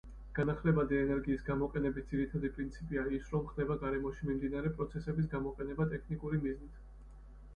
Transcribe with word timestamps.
განახლებადი 0.37 0.95
ენერგიის 0.99 1.43
გამოყენების 1.49 2.05
ძირითადი 2.13 2.49
პრინციპია 2.55 3.03
ის, 3.17 3.29
რომ 3.35 3.45
ხდება 3.51 3.77
გარემოში 3.83 4.29
მიმდინარე 4.29 4.71
პროცესების 4.79 5.31
გამოყენება 5.35 5.87
ტექნიკური 5.95 6.41
მიზნით. 6.47 6.81